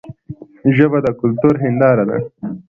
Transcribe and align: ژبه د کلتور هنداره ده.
ژبه 0.75 0.99
د 1.05 1.07
کلتور 1.19 1.53
هنداره 1.63 2.03
ده. 2.09 2.17